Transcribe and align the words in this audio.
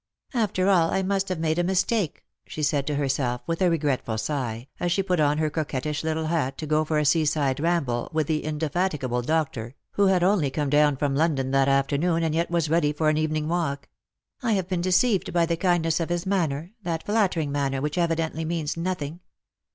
"After 0.33 0.67
all, 0.67 0.89
I 0.89 1.03
must 1.03 1.29
have 1.29 1.37
made 1.37 1.59
a 1.59 1.63
mistake," 1.63 2.23
she 2.47 2.63
said 2.63 2.87
to 2.87 2.95
herself 2.95 3.41
with 3.45 3.61
a 3.61 3.69
regretful 3.69 4.17
sigh, 4.17 4.67
as 4.79 4.91
she 4.91 5.03
put 5.03 5.19
on 5.19 5.37
her 5.37 5.51
coquettish 5.51 6.03
little 6.03 6.25
hat 6.25 6.57
to 6.57 6.65
go 6.65 6.83
for 6.83 6.97
a 6.97 7.05
seaside 7.05 7.59
ramble 7.59 8.09
with 8.11 8.25
the 8.25 8.43
indefatigable 8.43 9.21
doctor, 9.21 9.75
who 9.91 10.07
had 10.07 10.23
only 10.23 10.49
come 10.49 10.71
down 10.71 10.97
from 10.97 11.15
London 11.15 11.51
that 11.51 11.67
afternoon, 11.67 12.23
and 12.23 12.33
yet 12.33 12.49
was 12.49 12.67
ready 12.67 12.91
for 12.91 13.09
an 13.09 13.17
evening 13.17 13.47
walk; 13.47 13.89
"I 14.41 14.53
have 14.53 14.67
been 14.67 14.81
deceived 14.81 15.33
by 15.33 15.45
the 15.45 15.55
kindness 15.55 15.99
of 15.99 16.09
his 16.09 16.25
manner, 16.25 16.71
that 16.81 17.05
flattering 17.05 17.51
manner 17.51 17.79
which 17.79 17.99
evidently 17.99 18.43
means 18.43 18.75
nothing. 18.75 19.19